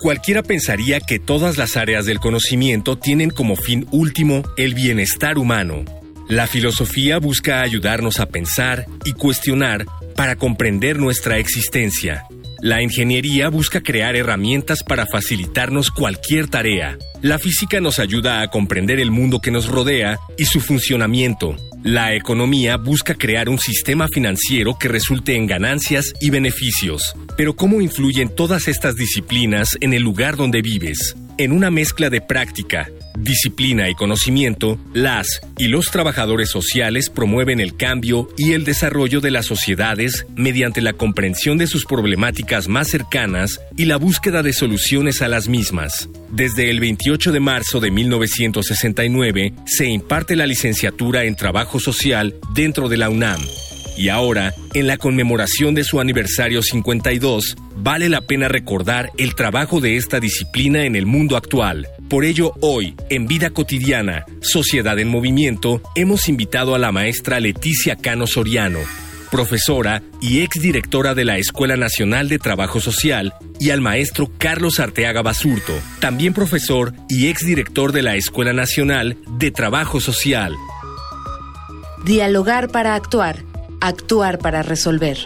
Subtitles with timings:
[0.00, 5.84] Cualquiera pensaría que todas las áreas del conocimiento tienen como fin último el bienestar humano.
[6.28, 12.26] La filosofía busca ayudarnos a pensar y cuestionar para comprender nuestra existencia.
[12.60, 16.96] La ingeniería busca crear herramientas para facilitarnos cualquier tarea.
[17.20, 21.56] La física nos ayuda a comprender el mundo que nos rodea y su funcionamiento.
[21.84, 27.14] La economía busca crear un sistema financiero que resulte en ganancias y beneficios.
[27.36, 31.16] Pero ¿cómo influyen todas estas disciplinas en el lugar donde vives?
[31.38, 37.76] En una mezcla de práctica, disciplina y conocimiento, las y los trabajadores sociales promueven el
[37.76, 43.60] cambio y el desarrollo de las sociedades mediante la comprensión de sus problemáticas más cercanas
[43.76, 46.08] y la búsqueda de soluciones a las mismas.
[46.30, 52.88] Desde el 28 de marzo de 1969 se imparte la licenciatura en Trabajo Social dentro
[52.88, 53.40] de la UNAM
[53.98, 59.80] y ahora, en la conmemoración de su aniversario 52, vale la pena recordar el trabajo
[59.80, 61.88] de esta disciplina en el mundo actual.
[62.08, 67.96] Por ello, hoy, en Vida Cotidiana, Sociedad en Movimiento, hemos invitado a la maestra Leticia
[67.96, 68.78] Cano Soriano,
[69.30, 75.20] profesora y exdirectora de la Escuela Nacional de Trabajo Social, y al maestro Carlos Arteaga
[75.20, 80.54] Basurto, también profesor y exdirector de la Escuela Nacional de Trabajo Social.
[82.04, 83.44] Dialogar para actuar
[83.80, 85.18] actuar para resolver.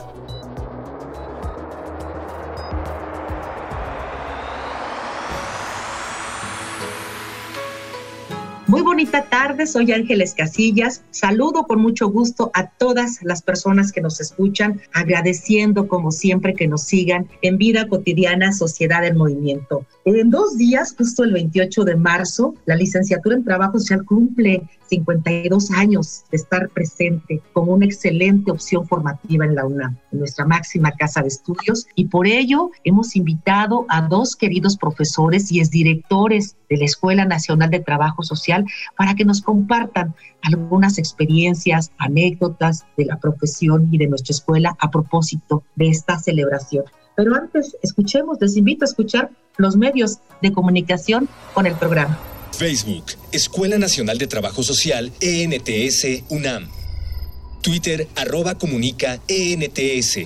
[8.72, 11.02] Muy bonita tarde, soy Ángeles Casillas.
[11.10, 16.66] Saludo con mucho gusto a todas las personas que nos escuchan, agradeciendo como siempre que
[16.66, 19.84] nos sigan en Vida Cotidiana Sociedad en Movimiento.
[20.06, 25.70] En dos días, justo el 28 de marzo, la licenciatura en Trabajo Social cumple 52
[25.70, 30.92] años de estar presente como una excelente opción formativa en la UNAM, en nuestra máxima
[30.92, 31.86] casa de estudios.
[31.94, 37.70] Y por ello hemos invitado a dos queridos profesores y exdirectores de la Escuela Nacional
[37.70, 38.61] de Trabajo Social
[38.96, 44.90] para que nos compartan algunas experiencias, anécdotas de la profesión y de nuestra escuela a
[44.90, 46.84] propósito de esta celebración.
[47.16, 52.18] Pero antes, escuchemos, les invito a escuchar los medios de comunicación con el programa.
[52.52, 56.68] Facebook, Escuela Nacional de Trabajo Social, ENTS, UNAM.
[57.62, 60.18] Twitter, arroba comunica, ENTS.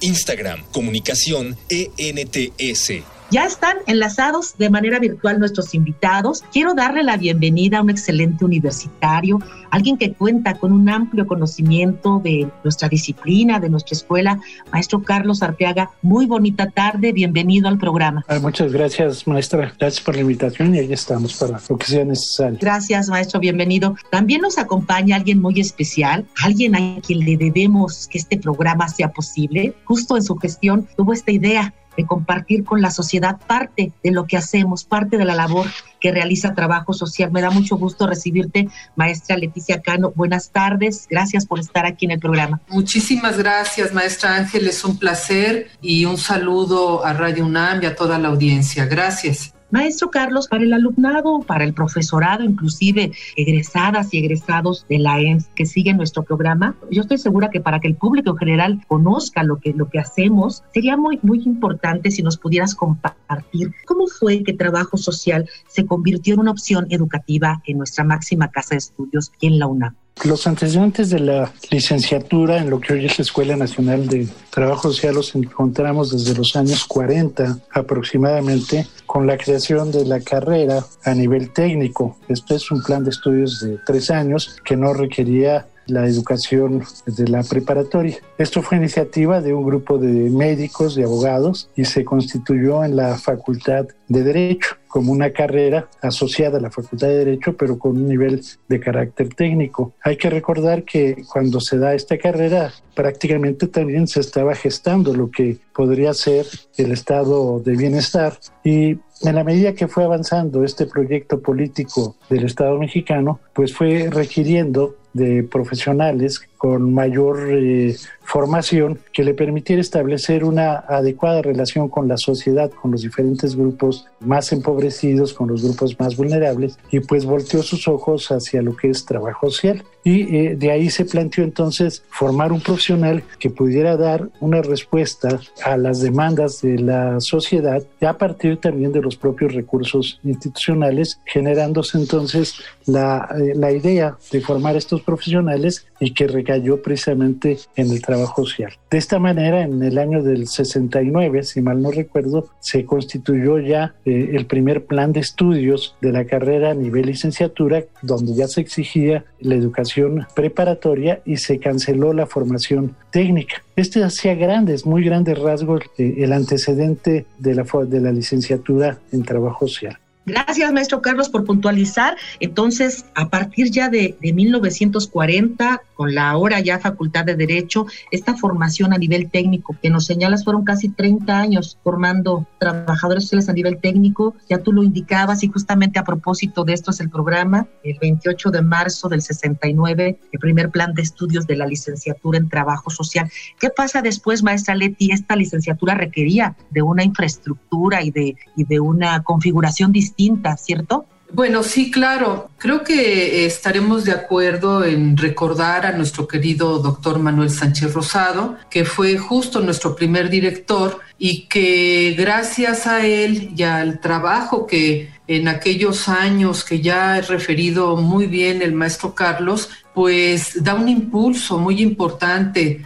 [0.00, 3.13] Instagram, comunicación, ENTS.
[3.30, 6.44] Ya están enlazados de manera virtual nuestros invitados.
[6.52, 9.38] Quiero darle la bienvenida a un excelente universitario,
[9.70, 14.38] alguien que cuenta con un amplio conocimiento de nuestra disciplina, de nuestra escuela,
[14.70, 15.90] maestro Carlos Arteaga.
[16.02, 18.24] Muy bonita tarde, bienvenido al programa.
[18.28, 19.72] Ah, muchas gracias, maestra.
[19.78, 22.58] Gracias por la invitación y ahí estamos para lo que sea necesario.
[22.60, 23.96] Gracias, maestro, bienvenido.
[24.10, 29.10] También nos acompaña alguien muy especial, alguien a quien le debemos que este programa sea
[29.10, 29.74] posible.
[29.84, 34.26] Justo en su gestión tuvo esta idea de compartir con la sociedad parte de lo
[34.26, 35.66] que hacemos, parte de la labor
[36.00, 37.32] que realiza Trabajo Social.
[37.32, 40.12] Me da mucho gusto recibirte, maestra Leticia Cano.
[40.14, 42.60] Buenas tardes, gracias por estar aquí en el programa.
[42.68, 47.94] Muchísimas gracias, maestra Ángel, es un placer y un saludo a Radio UNAM y a
[47.94, 48.86] toda la audiencia.
[48.86, 49.53] Gracias.
[49.74, 55.48] Maestro Carlos, para el alumnado, para el profesorado, inclusive egresadas y egresados de la EMS
[55.56, 59.42] que siguen nuestro programa, yo estoy segura que para que el público en general conozca
[59.42, 64.44] lo que, lo que hacemos, sería muy, muy importante si nos pudieras compartir cómo fue
[64.44, 69.32] que trabajo social se convirtió en una opción educativa en nuestra máxima casa de estudios
[69.40, 69.96] en la UNAM.
[70.22, 74.90] Los antecedentes de la licenciatura en lo que hoy es la Escuela Nacional de Trabajo
[74.90, 81.14] Social los encontramos desde los años 40 aproximadamente con la creación de la carrera a
[81.14, 82.16] nivel técnico.
[82.28, 87.28] Esto es un plan de estudios de tres años que no requería la educación de
[87.28, 88.16] la preparatoria.
[88.38, 93.16] Esto fue iniciativa de un grupo de médicos, y abogados, y se constituyó en la
[93.18, 98.06] Facultad de Derecho como una carrera asociada a la Facultad de Derecho, pero con un
[98.06, 99.92] nivel de carácter técnico.
[100.00, 105.32] Hay que recordar que cuando se da esta carrera, prácticamente también se estaba gestando lo
[105.32, 106.46] que podría ser
[106.76, 112.44] el estado de bienestar y en la medida que fue avanzando este proyecto político del
[112.44, 120.44] Estado mexicano, pues fue requiriendo de profesionales con mayor eh, formación que le permitiera establecer
[120.44, 125.98] una adecuada relación con la sociedad, con los diferentes grupos más empobrecidos, con los grupos
[126.00, 129.84] más vulnerables, y pues volteó sus ojos hacia lo que es trabajo social.
[130.04, 135.40] Y eh, de ahí se planteó entonces formar un profesional que pudiera dar una respuesta
[135.64, 141.98] a las demandas de la sociedad a partir también de los propios recursos institucionales, generándose
[141.98, 142.54] entonces
[142.86, 148.44] la, eh, la idea de formar estos profesionales y que recayó precisamente en el trabajo
[148.44, 148.72] social.
[148.90, 153.94] De esta manera, en el año del 69, si mal no recuerdo, se constituyó ya
[154.04, 158.60] eh, el primer plan de estudios de la carrera a nivel licenciatura, donde ya se
[158.60, 163.62] exigía la educación preparatoria y se canceló la formación técnica.
[163.76, 169.22] Este hacía grandes, muy grandes rasgos eh, el antecedente de la, de la licenciatura en
[169.22, 169.98] trabajo social.
[170.26, 172.16] Gracias, maestro Carlos, por puntualizar.
[172.40, 178.36] Entonces, a partir ya de, de, 1940, con la ahora ya Facultad de Derecho, esta
[178.36, 183.52] formación a nivel técnico que nos señalas fueron casi 30 años formando trabajadores sociales a
[183.52, 184.34] nivel técnico.
[184.48, 188.50] Ya tú lo indicabas y justamente a propósito de esto es el programa, el 28
[188.50, 193.30] de marzo del 69, el primer plan de estudios de la licenciatura en trabajo social.
[193.58, 195.10] ¿Qué pasa después, maestra Leti?
[195.12, 201.06] Esta licenciatura requería de una infraestructura y de, y de una configuración distinta ¿cierto?
[201.32, 202.50] Bueno, sí, claro.
[202.58, 208.56] Creo que eh, estaremos de acuerdo en recordar a nuestro querido doctor Manuel Sánchez Rosado,
[208.70, 215.12] que fue justo nuestro primer director y que gracias a él y al trabajo que
[215.26, 220.88] en aquellos años que ya he referido muy bien el maestro Carlos, pues da un
[220.88, 222.84] impulso muy importante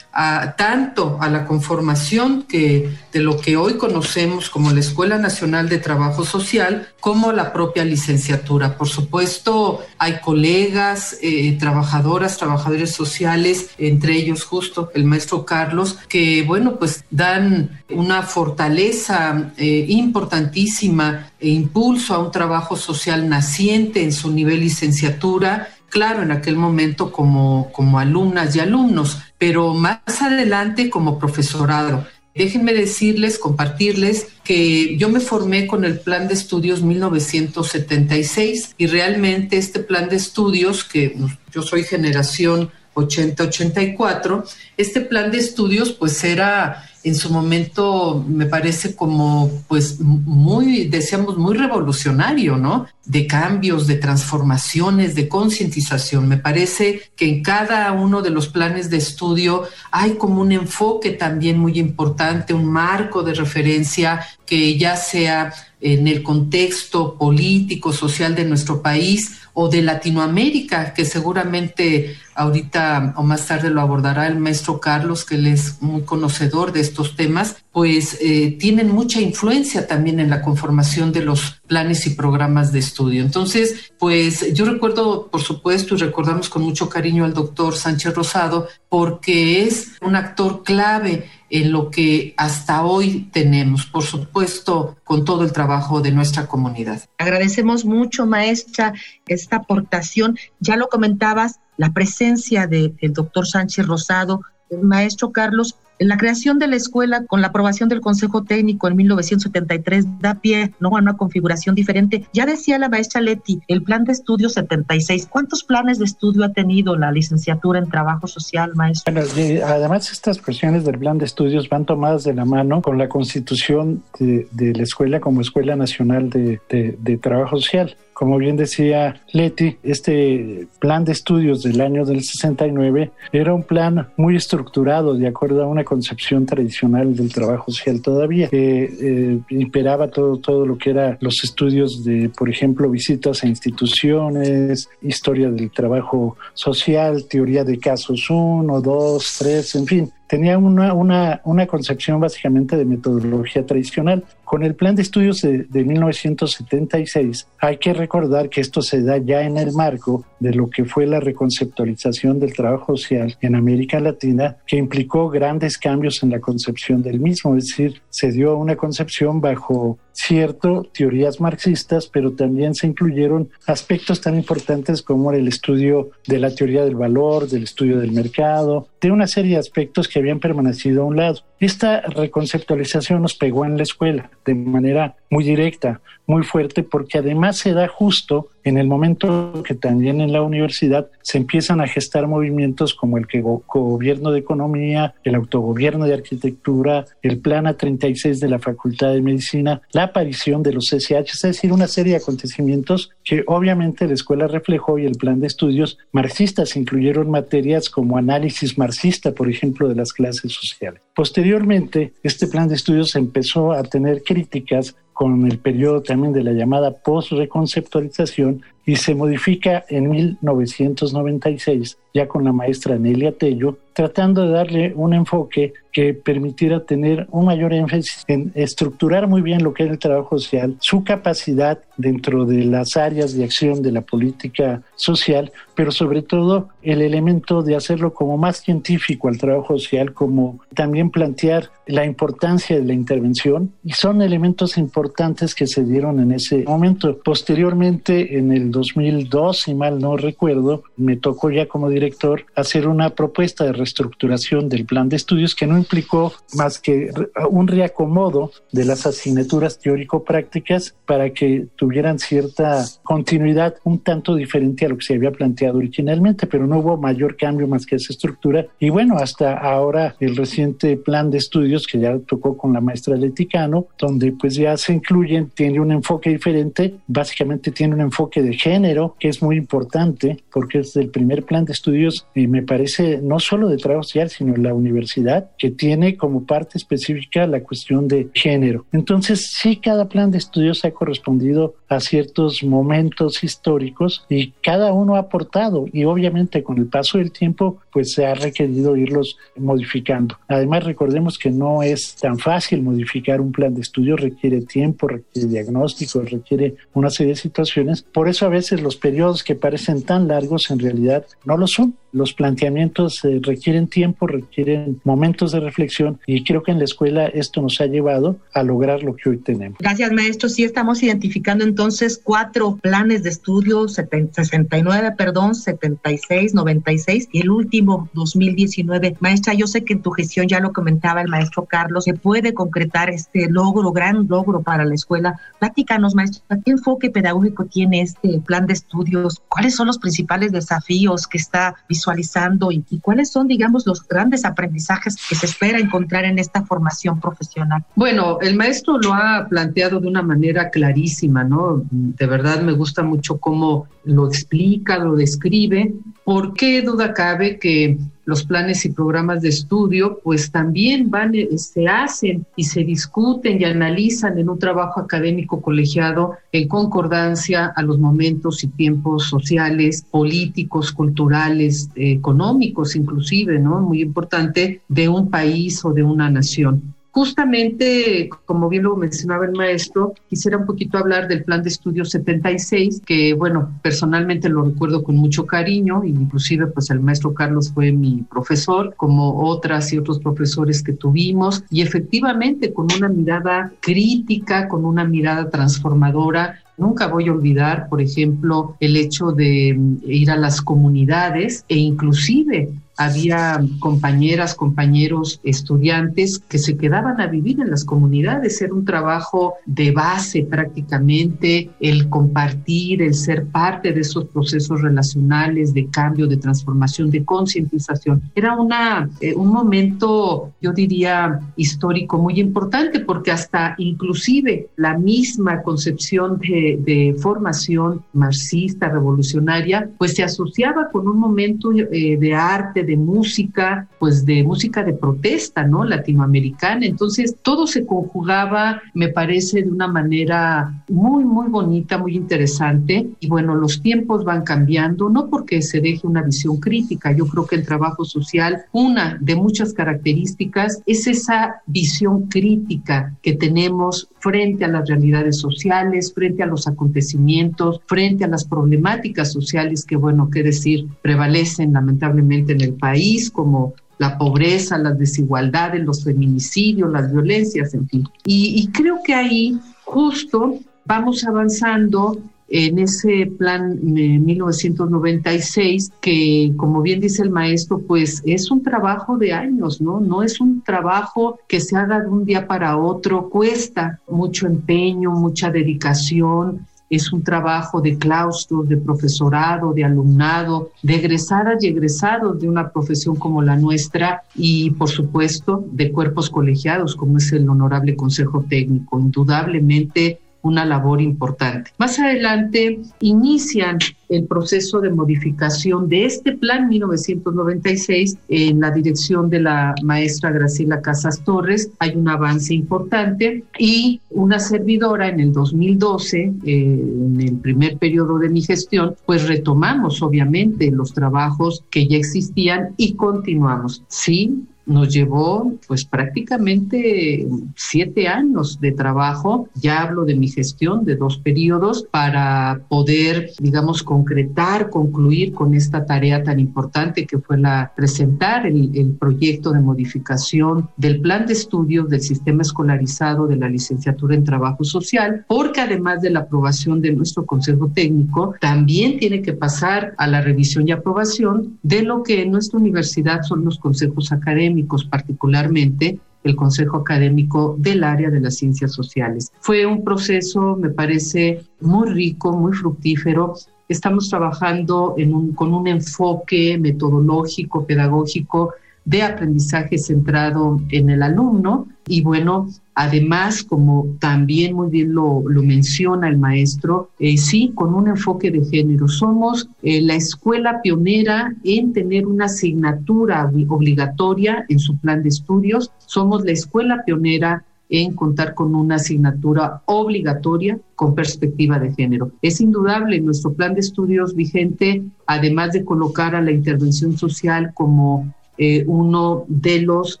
[0.56, 5.78] tanto a la conformación que, de lo que hoy conocemos como la Escuela Nacional de
[5.78, 8.76] Trabajo Social, como la propia licenciatura.
[8.76, 16.42] Por supuesto, hay colegas, eh, trabajadoras, trabajadores sociales, entre ellos justo el maestro Carlos, que,
[16.42, 24.12] bueno, pues dan una fortaleza eh, importantísima e impulso a un trabajo social naciente en
[24.12, 30.88] su nivel licenciatura claro, en aquel momento como, como alumnas y alumnos, pero más adelante
[30.88, 32.06] como profesorado.
[32.34, 39.58] Déjenme decirles, compartirles que yo me formé con el plan de estudios 1976 y realmente
[39.58, 41.16] este plan de estudios, que
[41.52, 44.44] yo soy generación 80-84,
[44.76, 51.38] este plan de estudios pues era en su momento me parece como pues muy, decíamos,
[51.38, 52.86] muy revolucionario, ¿no?
[53.06, 56.28] De cambios, de transformaciones, de concientización.
[56.28, 61.10] Me parece que en cada uno de los planes de estudio hay como un enfoque
[61.12, 68.34] también muy importante, un marco de referencia que ya sea en el contexto político, social
[68.34, 74.38] de nuestro país o de Latinoamérica, que seguramente ahorita o más tarde lo abordará el
[74.38, 79.86] maestro Carlos, que él es muy conocedor de estos temas, pues eh, tienen mucha influencia
[79.86, 83.22] también en la conformación de los planes y programas de estudio.
[83.22, 88.68] Entonces, pues yo recuerdo, por supuesto, y recordamos con mucho cariño al doctor Sánchez Rosado,
[88.88, 95.44] porque es un actor clave en lo que hasta hoy tenemos, por supuesto, con todo
[95.44, 97.02] el trabajo de nuestra comunidad.
[97.18, 98.94] Agradecemos mucho, maestra,
[99.26, 100.38] esta aportación.
[100.60, 104.40] Ya lo comentabas, la presencia del doctor Sánchez Rosado,
[104.70, 108.88] el maestro Carlos, en la creación de la escuela, con la aprobación del Consejo Técnico
[108.88, 110.96] en 1973, da pie ¿no?
[110.96, 112.24] a una configuración diferente.
[112.32, 115.28] Ya decía la maestra Leti, el plan de estudio 76.
[115.30, 119.12] ¿Cuántos planes de estudio ha tenido la licenciatura en trabajo social, maestro?
[119.12, 119.28] Bueno,
[119.66, 124.02] además, estas cuestiones del plan de estudios van tomadas de la mano con la constitución
[124.18, 127.94] de, la escuela como Escuela Nacional de, de Trabajo Social.
[128.20, 134.08] Como bien decía Leti, este plan de estudios del año del 69 era un plan
[134.18, 138.50] muy estructurado de acuerdo a una concepción tradicional del trabajo social todavía.
[138.52, 144.90] Eh, imperaba todo, todo lo que era los estudios de, por ejemplo, visitas a instituciones,
[145.00, 151.40] historia del trabajo social, teoría de casos 1, 2, 3, en fin tenía una, una,
[151.42, 154.22] una concepción básicamente de metodología tradicional.
[154.44, 159.18] Con el plan de estudios de, de 1976, hay que recordar que esto se da
[159.18, 163.98] ya en el marco de lo que fue la reconceptualización del trabajo social en América
[163.98, 168.76] Latina, que implicó grandes cambios en la concepción del mismo, es decir, se dio una
[168.76, 176.10] concepción bajo cierto teorías marxistas, pero también se incluyeron aspectos tan importantes como el estudio
[176.26, 180.19] de la teoría del valor, del estudio del mercado, de una serie de aspectos que
[180.20, 181.40] habían permanecido a un lado.
[181.58, 187.58] Esta reconceptualización nos pegó en la escuela de manera muy directa, muy fuerte, porque además
[187.58, 192.26] se da justo en el momento que también en la universidad se empiezan a gestar
[192.26, 193.26] movimientos como el
[193.66, 199.82] gobierno de economía, el autogobierno de arquitectura, el plan A36 de la Facultad de Medicina,
[199.92, 204.46] la aparición de los SH, es decir, una serie de acontecimientos que obviamente la escuela
[204.46, 209.94] reflejó y el plan de estudios marxistas incluyeron materias como análisis marxista, por ejemplo, de
[209.94, 211.00] las clases sociales.
[211.14, 216.52] Posteriormente, este plan de estudios empezó a tener críticas con el periodo también de la
[216.52, 224.50] llamada post-reconceptualización y se modifica en 1996 ya con la maestra Nelia Tello, tratando de
[224.50, 229.84] darle un enfoque que permitiera tener un mayor énfasis en estructurar muy bien lo que
[229.84, 234.82] es el trabajo social, su capacidad dentro de las áreas de acción de la política
[234.94, 240.60] social, pero sobre todo el elemento de hacerlo como más científico al trabajo social, como
[240.74, 246.32] también plantear la importancia de la intervención y son elementos importantes que se dieron en
[246.32, 247.18] ese momento.
[247.18, 253.10] Posteriormente, en el 2002, si mal no recuerdo, me tocó ya como director hacer una
[253.10, 257.10] propuesta de reestructuración del plan de estudios que no implicó más que
[257.50, 264.88] un reacomodo de las asignaturas teórico-prácticas para que tuvieran cierta continuidad un tanto diferente a
[264.88, 268.66] lo que se había planteado originalmente, pero no hubo mayor cambio más que esa estructura.
[268.78, 273.16] Y bueno, hasta ahora el reciente plan de estudios que ya tocó con la maestra
[273.16, 278.56] Leticano, donde pues ya se incluyen, tiene un enfoque diferente, básicamente tiene un enfoque de
[278.60, 283.20] género que es muy importante porque es el primer plan de estudios y me parece,
[283.22, 288.08] no solo de trabajo social, sino la universidad, que tiene como parte específica la cuestión
[288.08, 288.86] de género.
[288.92, 295.16] Entonces, sí, cada plan de estudios ha correspondido a ciertos momentos históricos y cada uno
[295.16, 300.38] ha aportado y obviamente con el paso del tiempo pues se ha requerido irlos modificando.
[300.48, 305.48] Además recordemos que no es tan fácil modificar un plan de estudio, requiere tiempo, requiere
[305.48, 308.02] diagnóstico, requiere una serie de situaciones.
[308.02, 311.94] Por eso a veces los periodos que parecen tan largos en realidad no lo son.
[312.12, 317.26] Los planteamientos eh, requieren tiempo, requieren momentos de reflexión y creo que en la escuela
[317.26, 319.78] esto nos ha llevado a lograr lo que hoy tenemos.
[319.78, 320.48] Gracias, maestro.
[320.48, 328.08] Sí estamos identificando entonces cuatro planes de estudio, 69, perdón, 76, 96 y el último
[328.14, 329.16] 2019.
[329.20, 332.54] Maestra, yo sé que en tu gestión ya lo comentaba el maestro Carlos, se puede
[332.54, 335.40] concretar este logro, gran logro para la escuela.
[335.58, 339.42] Platícanos, maestra, ¿qué enfoque pedagógico tiene este plan de estudios?
[339.48, 345.16] ¿Cuáles son los principales desafíos que está visualizando y, cuáles son, digamos, los grandes aprendizajes
[345.28, 347.84] que se espera encontrar en esta formación profesional?
[347.94, 351.82] Bueno, el maestro lo ha planteado de una manera clarísima, ¿no?
[351.90, 355.92] De verdad me gusta mucho cómo lo explica, lo describe.
[356.24, 357.98] ¿Por qué duda cabe que
[358.30, 363.60] los planes y programas de estudio, pues también van, eh, se hacen y se discuten
[363.60, 370.06] y analizan en un trabajo académico colegiado en concordancia a los momentos y tiempos sociales,
[370.10, 373.80] políticos, culturales, económicos inclusive, ¿no?
[373.80, 376.94] Muy importante de un país o de una nación.
[377.12, 382.04] Justamente, como bien lo mencionaba el maestro, quisiera un poquito hablar del plan de estudio
[382.04, 387.90] 76, que bueno, personalmente lo recuerdo con mucho cariño, inclusive pues el maestro Carlos fue
[387.90, 394.68] mi profesor, como otras y otros profesores que tuvimos, y efectivamente con una mirada crítica,
[394.68, 400.36] con una mirada transformadora, Nunca voy a olvidar, por ejemplo, el hecho de ir a
[400.38, 407.84] las comunidades e inclusive había compañeras, compañeros, estudiantes que se quedaban a vivir en las
[407.84, 408.60] comunidades.
[408.62, 415.74] Era un trabajo de base prácticamente, el compartir, el ser parte de esos procesos relacionales
[415.74, 418.22] de cambio, de transformación, de concientización.
[418.34, 425.62] Era una, eh, un momento, yo diría, histórico muy importante porque hasta inclusive la misma
[425.62, 432.82] concepción de de, formación marxista, revolucionaria, pues se asociaba con un momento eh, de arte,
[432.90, 435.84] de música, pues de música de protesta, ¿no?
[435.84, 436.86] Latinoamericana.
[436.86, 443.06] Entonces, todo se conjugaba, me parece, de una manera muy, muy bonita, muy interesante.
[443.20, 447.12] Y bueno, los tiempos van cambiando, no porque se deje una visión crítica.
[447.12, 453.34] Yo creo que el trabajo social, una de muchas características, es esa visión crítica que
[453.34, 459.84] tenemos frente a las realidades sociales, frente a los acontecimientos, frente a las problemáticas sociales
[459.84, 466.04] que, bueno, qué decir, prevalecen lamentablemente en el país, como la pobreza, las desigualdades, los
[466.04, 468.04] feminicidios, las violencias, en fin.
[468.24, 472.18] Y, y creo que ahí justo vamos avanzando
[472.50, 479.32] en ese plan 1996 que, como bien dice el maestro, pues es un trabajo de
[479.32, 480.00] años, ¿no?
[480.00, 485.12] No es un trabajo que se haga de un día para otro, cuesta mucho empeño,
[485.12, 492.40] mucha dedicación, es un trabajo de claustros, de profesorado, de alumnado, de egresadas y egresados
[492.40, 497.48] de una profesión como la nuestra y, por supuesto, de cuerpos colegiados como es el
[497.48, 498.98] Honorable Consejo Técnico.
[498.98, 501.72] Indudablemente una labor importante.
[501.78, 503.78] Más adelante inician
[504.08, 510.80] el proceso de modificación de este plan 1996 en la dirección de la maestra Graciela
[510.82, 511.70] Casas Torres.
[511.78, 518.18] Hay un avance importante y una servidora en el 2012, eh, en el primer periodo
[518.18, 523.84] de mi gestión, pues retomamos obviamente los trabajos que ya existían y continuamos.
[523.88, 530.96] Sí, nos llevó pues prácticamente siete años de trabajo, ya hablo de mi gestión de
[530.96, 537.72] dos periodos, para poder, digamos, concretar, concluir con esta tarea tan importante que fue la
[537.74, 543.48] presentar el, el proyecto de modificación del plan de estudios del sistema escolarizado de la
[543.48, 549.22] licenciatura en trabajo social, porque además de la aprobación de nuestro Consejo Técnico, también tiene
[549.22, 553.58] que pasar a la revisión y aprobación de lo que en nuestra universidad son los
[553.58, 559.32] consejos académicos particularmente el Consejo Académico del área de las ciencias sociales.
[559.40, 563.34] Fue un proceso, me parece, muy rico, muy fructífero.
[563.68, 564.94] Estamos trabajando
[565.34, 573.96] con un enfoque metodológico, pedagógico de aprendizaje centrado en el alumno y bueno, además, como
[573.98, 578.86] también muy bien lo, menciona el maestro, eh, sí, con un enfoque de género.
[578.86, 585.72] Somos eh, la escuela pionera en tener una asignatura obligatoria en su plan de estudios.
[585.78, 592.12] Somos la escuela pionera en contar con una asignatura obligatoria con perspectiva de género.
[592.20, 598.12] Es indudable nuestro plan de estudios vigente, además de colocar a la intervención social como
[598.38, 600.00] eh, uno de los,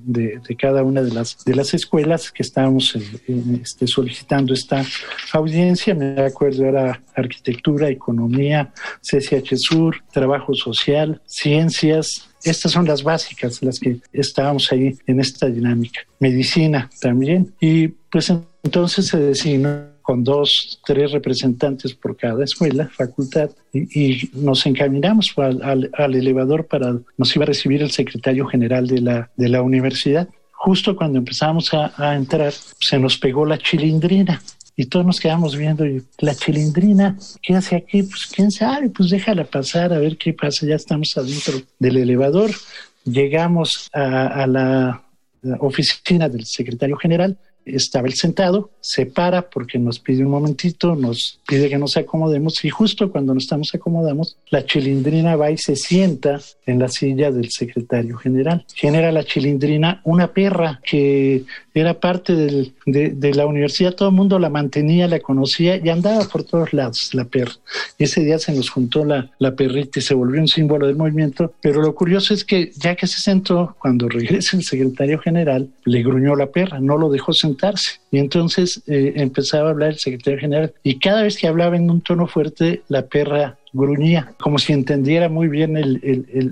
[0.56, 4.84] cada una de las, de las escuelas que estábamos este, solicitando esta
[5.32, 5.94] audiencia.
[5.94, 8.72] Me acuerdo era arquitectura, economía,
[9.02, 15.46] CCH Sur, trabajo social, ciencias, estas son las básicas, las que estábamos ahí en esta
[15.48, 16.00] dinámica.
[16.20, 17.52] Medicina también.
[17.60, 24.66] Y pues entonces se designó con dos, tres representantes por cada escuela, facultad, y, nos
[24.66, 29.00] encaminamos al, elevador para, nos iba a recibir el secretario general de
[29.48, 30.28] la, universidad.
[30.50, 34.42] Justo cuando empezamos a, entrar, se nos pegó la chilindrina
[34.74, 35.84] y todos nos quedamos viendo
[36.18, 38.02] la chilindrina, ¿qué hace aquí?
[38.02, 42.50] Pues quién sabe, pues déjala pasar a ver qué pasa, ya estamos adentro del elevador,
[43.04, 45.04] llegamos a, la
[45.60, 51.40] oficina del secretario general estaba él sentado, se para porque nos pide un momentito, nos
[51.46, 55.76] pide que nos acomodemos y justo cuando nos estamos acomodamos, la chilindrina va y se
[55.76, 58.64] sienta en la silla del secretario general.
[58.78, 60.00] ¿Quién era la chilindrina?
[60.04, 61.44] Una perra que
[61.74, 66.42] era parte de, la universidad, todo el mundo la mantenía, la conocía y andaba por
[66.42, 67.52] todos lados la perra.
[67.98, 71.54] Ese día se nos juntó la, la perrita y se volvió un símbolo del movimiento,
[71.60, 76.02] pero lo curioso es que ya que se sentó, cuando regresa el secretario general, le
[76.02, 77.49] gruñó la perra, no lo dejó sentar
[78.10, 80.74] y entonces eh, empezaba a hablar el secretario general.
[80.82, 85.28] Y cada vez que hablaba en un tono fuerte, la perra gruñía, como si entendiera
[85.28, 86.00] muy bien el,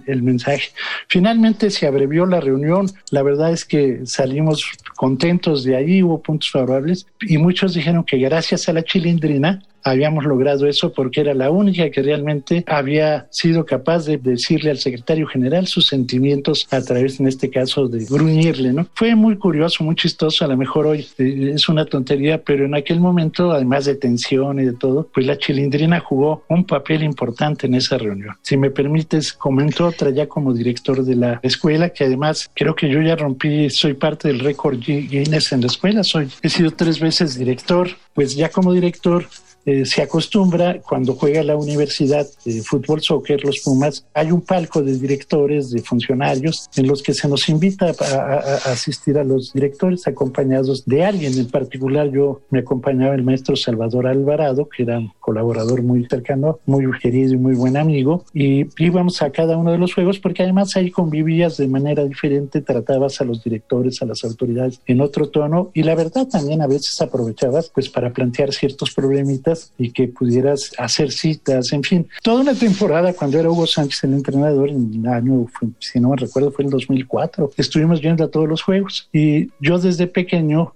[0.06, 0.70] el, mensaje.
[1.08, 4.64] Finalmente se abrevió la reunión, la verdad es que salimos
[4.96, 7.06] contentos de ahí, hubo puntos favorables.
[7.20, 11.90] Y muchos dijeron que gracias a la chilindrina habíamos logrado eso porque era la única
[11.90, 17.28] que realmente había sido capaz de decirle al secretario general sus sentimientos a través, en
[17.28, 18.86] este caso, de gruñirle, ¿no?
[18.94, 22.74] Fue muy curioso, muy chistoso, a lo mejor hoy eh, es una tontería, pero en
[22.74, 27.66] aquel momento, además de tensión y de todo, pues la chilindrina jugó un papel importante
[27.66, 28.36] en esa reunión.
[28.42, 32.88] Si me permites, comento otra ya como director de la escuela, que además creo que
[32.88, 37.00] yo ya rompí, soy parte del récord Guinness en la escuela, soy, he sido tres
[37.00, 39.28] veces director, pues ya como director
[39.68, 44.82] eh, se acostumbra cuando juega la universidad de fútbol soccer, los Pumas, hay un palco
[44.82, 50.06] de directores, de funcionarios, en los que se nos invita a, asistir a los directores
[50.06, 51.36] acompañados de alguien.
[51.36, 56.60] En particular, yo me acompañaba el maestro Salvador Alvarado, que era un colaborador muy cercano,
[56.64, 60.44] muy querido y muy buen amigo, y íbamos a cada uno de los juegos porque
[60.44, 65.28] además ahí convivías de manera diferente, tratabas a los directores, a las autoridades en otro
[65.28, 70.08] tono, y la verdad también a veces aprovechabas pues para plantear ciertos problemitas y que
[70.08, 72.08] pudieras hacer citas, en fin.
[72.22, 75.46] Toda una temporada cuando era Hugo Sánchez el entrenador, en el año,
[75.78, 79.78] si no me recuerdo, fue el 2004, estuvimos viendo a todos los juegos y yo
[79.78, 80.74] desde pequeño,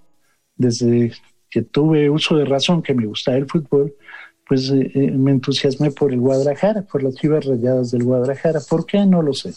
[0.55, 1.11] desde
[1.49, 3.93] que tuve uso de razón que me gustaba el fútbol,
[4.47, 8.59] pues eh, eh, me entusiasmé por el Guadalajara, por las chivas rayadas del Guadalajara.
[8.67, 9.05] ¿Por qué?
[9.05, 9.53] No lo sé.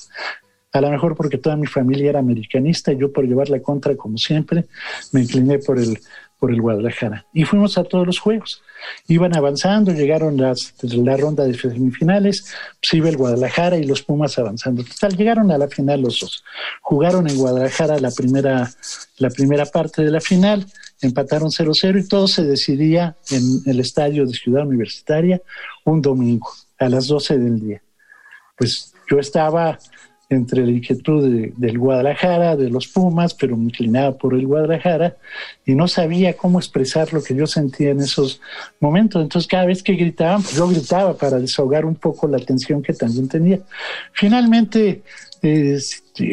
[0.73, 3.97] A lo mejor porque toda mi familia era americanista y yo por llevar la contra
[3.97, 4.67] como siempre
[5.13, 5.99] me incliné por el
[6.39, 7.27] por el Guadalajara.
[7.33, 8.63] Y fuimos a todos los juegos.
[9.09, 14.39] Iban avanzando, llegaron las, la ronda de semifinales, pues iba el Guadalajara y los Pumas
[14.39, 14.85] avanzando.
[14.85, 16.45] Total, llegaron a la final los dos.
[16.83, 18.71] Jugaron en Guadalajara la primera,
[19.19, 20.67] la primera parte de la final,
[21.01, 25.41] empataron 0-0 y todo se decidía en el estadio de Ciudad Universitaria
[25.85, 27.83] un domingo a las 12 del día.
[28.57, 29.79] Pues yo estaba
[30.29, 35.17] entre la inquietud del Guadalajara, de los Pumas, pero me inclinaba por el Guadalajara
[35.65, 38.41] y no sabía cómo expresar lo que yo sentía en esos
[38.81, 39.23] momentos.
[39.23, 42.93] Entonces cada vez que gritaban, pues yo gritaba para desahogar un poco la tensión que
[42.93, 43.61] también tenía.
[44.13, 45.03] Finalmente
[45.43, 45.79] eh,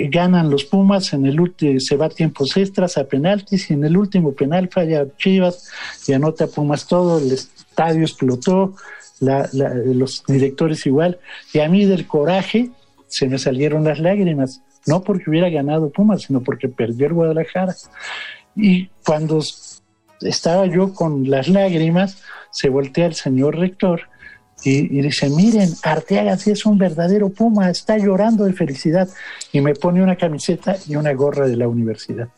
[0.09, 1.39] ganan los Pumas, en el
[1.79, 5.69] se va a tiempos extras, a penaltis y en el último penal falla Chivas
[6.07, 8.75] y anota Pumas todo, el estadio explotó,
[9.19, 11.19] los directores igual,
[11.53, 12.71] y a mí del coraje,
[13.13, 17.75] se me salieron las lágrimas, no porque hubiera ganado Pumas, sino porque perdió el Guadalajara.
[18.55, 19.39] Y cuando
[20.21, 24.01] estaba yo con las lágrimas, se voltea el señor rector
[24.63, 29.07] y, dice, miren, Arteaga sí es un verdadero Puma, está llorando de felicidad.
[29.51, 32.29] Y me pone una camiseta y una gorra de la universidad.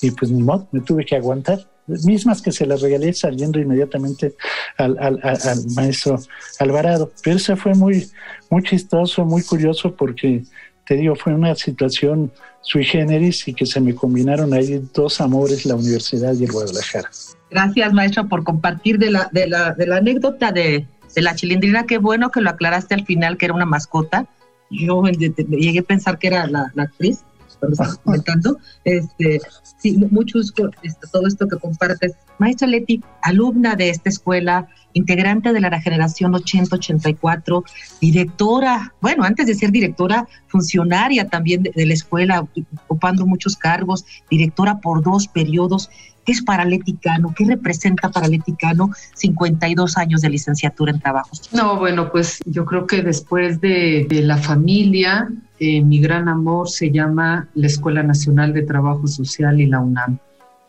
[0.00, 1.58] Y pues ni modo, me tuve que aguantar
[2.04, 4.34] mismas que se las regalé saliendo inmediatamente
[4.76, 6.18] al, al, al, maestro
[6.58, 7.12] Alvarado.
[7.22, 8.10] Pero eso fue muy,
[8.50, 10.42] muy chistoso, muy curioso porque,
[10.86, 15.66] te digo, fue una situación sui generis y que se me combinaron ahí dos amores,
[15.66, 17.10] la universidad y el Guadalajara.
[17.50, 21.86] Gracias, maestro, por compartir de la, de la, de la anécdota de, de la chilindrina.
[21.86, 24.26] Qué bueno que lo aclaraste al final, que era una mascota.
[24.70, 27.24] Yo llegué a pensar que era la actriz
[27.62, 28.58] cuando estás comentando.
[28.84, 29.40] Este,
[29.78, 32.12] sí, mucho gusto este, todo esto que compartes.
[32.38, 37.62] Maestra Leti, alumna de esta escuela, integrante de la generación 80-84,
[38.00, 42.48] directora, bueno, antes de ser directora, funcionaria también de, la escuela,
[42.88, 45.88] ocupando muchos cargos, directora por dos periodos.
[46.24, 47.34] ¿Qué es paraleticano?
[47.36, 51.50] ¿Qué representa paraleticano 52 años de licenciatura en trabajos?
[51.52, 56.90] No, bueno, pues yo creo que después de, la familia, eh, mi gran amor se
[56.90, 60.18] llama la Escuela Nacional de Trabajo Social y la UNAM.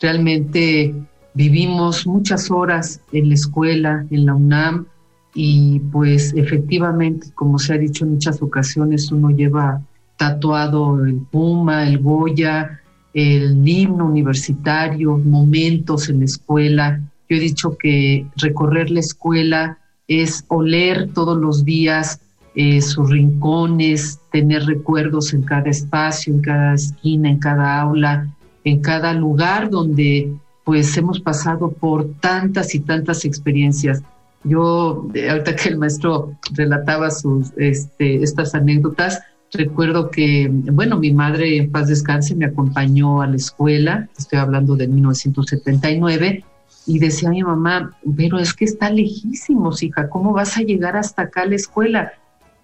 [0.02, 0.96] Realmente
[1.34, 4.88] vivimos muchas horas en la escuela, en la UNAM,
[5.36, 9.82] y pues efectivamente, como se ha dicho en muchas ocasiones, uno lleva
[10.18, 12.82] tatuado el Puma, el Goya,
[13.14, 17.02] el himno universitario, momentos en la escuela.
[17.30, 22.20] Yo he dicho que recorrer la escuela es oler todos los días
[22.56, 28.28] eh, sus rincones, tener recuerdos en cada espacio, en cada esquina, en cada aula,
[28.64, 30.32] en cada lugar donde
[30.64, 34.04] pues hemos pasado por tantas y tantas experiencias.
[34.44, 39.22] Yo, ahorita que el maestro relataba sus, este, estas anécdotas,
[39.54, 44.76] recuerdo que, bueno, mi madre en paz descanse me acompañó a la escuela, estoy hablando
[44.76, 46.44] de 1979,
[46.86, 51.24] y decía mi mamá, pero es que está lejísimos, hija, ¿cómo vas a llegar hasta
[51.24, 52.14] acá a la escuela?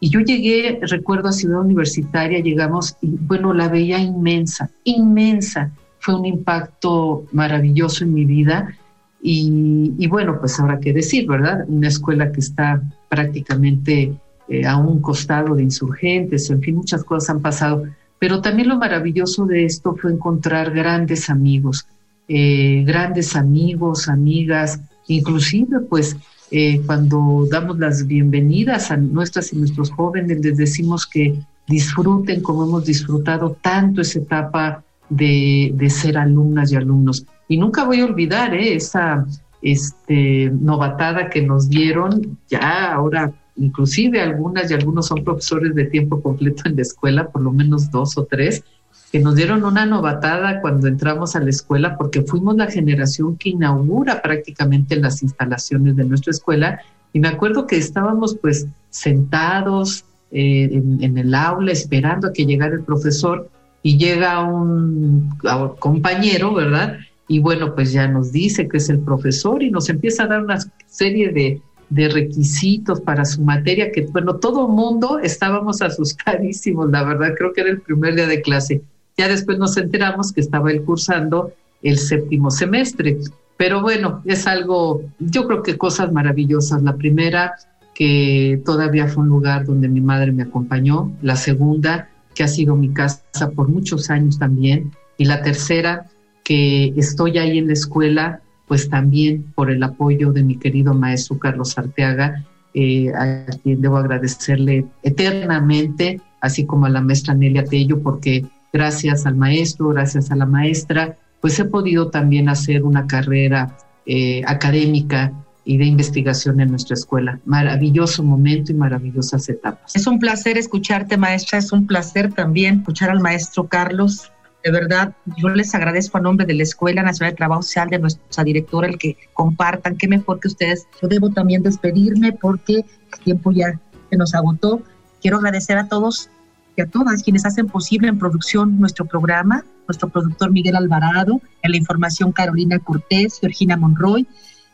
[0.01, 6.15] Y yo llegué, recuerdo a Ciudad Universitaria, llegamos y bueno, la veía inmensa, inmensa fue
[6.15, 8.75] un impacto maravilloso en mi vida.
[9.21, 11.65] Y, bueno, pues habrá que decir, ¿verdad?
[11.67, 14.13] Una escuela que está prácticamente
[14.49, 17.83] eh, a un costado de insurgentes, en fin, muchas cosas han pasado.
[18.17, 21.87] Pero también lo maravilloso de esto fue encontrar grandes amigos,
[22.27, 26.17] eh, grandes amigos, amigas, inclusive pues
[26.51, 32.63] eh, cuando damos las bienvenidas a nuestras y nuestros jóvenes, les decimos que disfruten como
[32.63, 37.25] hemos disfrutado tanto esa etapa de, ser alumnas y alumnos.
[37.47, 38.75] Y nunca voy a olvidar ¿eh?
[38.75, 39.25] esa
[39.61, 46.21] este, novatada que nos dieron, ya ahora inclusive algunas y algunos son profesores de tiempo
[46.21, 48.63] completo en la escuela, por lo menos dos o tres,
[49.11, 53.49] que nos dieron una novatada cuando entramos a la escuela, porque fuimos la generación que
[53.49, 56.79] inaugura prácticamente las instalaciones de nuestra escuela.
[57.11, 62.75] Y me acuerdo que estábamos pues sentados eh, en, el aula esperando a que llegara
[62.75, 63.49] el profesor
[63.81, 65.31] y llega un
[65.79, 66.97] compañero, ¿verdad?
[67.27, 70.43] Y bueno, pues ya nos dice que es el profesor y nos empieza a dar
[70.43, 77.03] una serie de, requisitos para su materia que, bueno, todo el mundo estábamos asustadísimos, la
[77.03, 78.81] verdad, creo que era el primer día de clase.
[79.17, 83.17] Ya después nos enteramos que estaba él cursando el séptimo semestre.
[83.57, 86.81] Pero bueno, es algo, yo creo que cosas maravillosas.
[86.81, 87.55] La primera,
[87.93, 91.11] que todavía fue un lugar donde mi madre me acompañó.
[91.21, 94.93] La segunda, que ha sido mi casa por muchos años también.
[95.17, 96.05] Y la tercera,
[96.45, 101.39] que estoy ahí en la escuela, pues también por el apoyo de mi querido maestro
[101.39, 107.99] Carlos Arteaga, eh, a quien debo agradecerle eternamente, así como a la maestra Nelia Tello,
[107.99, 113.75] porque gracias al maestro, gracias a la maestra, pues he podido también hacer una carrera
[114.05, 115.33] eh, académica
[115.65, 117.39] y de investigación en nuestra escuela.
[117.45, 119.95] Maravilloso momento y maravillosas etapas.
[119.95, 121.57] Es un placer escucharte, maestra.
[121.57, 124.31] Es un placer también escuchar al maestro Carlos.
[124.63, 127.99] De verdad, yo les agradezco a nombre de la Escuela Nacional de Trabajo Social, de
[127.99, 129.95] nuestra directora, el que compartan.
[129.95, 130.85] Qué mejor que ustedes.
[131.01, 134.81] Yo debo también despedirme porque el tiempo ya se nos agotó.
[135.21, 136.29] Quiero agradecer a todos
[136.75, 141.71] y a todas quienes hacen posible en producción nuestro programa, nuestro productor Miguel Alvarado, en
[141.71, 144.27] la información Carolina Cortés, Georgina Monroy,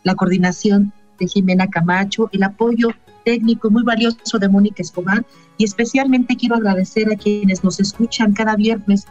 [0.04, 2.90] la coordinación de Jimena Camacho, el apoyo
[3.24, 5.26] técnico muy valioso de Mónica Escobar
[5.58, 9.06] y especialmente quiero agradecer a quienes nos escuchan cada viernes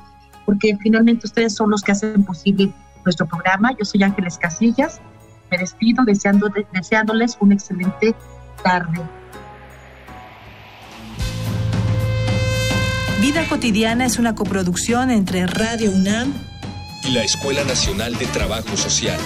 [0.45, 2.73] porque finalmente ustedes son los que hacen posible
[3.05, 3.71] nuestro programa.
[3.79, 5.01] Yo soy Ángeles Casillas,
[5.51, 8.15] me despido deseando, deseándoles una excelente
[8.63, 9.01] tarde.
[13.21, 16.33] Vida cotidiana es una coproducción entre Radio UNAM
[17.05, 19.19] y la Escuela Nacional de Trabajo Social.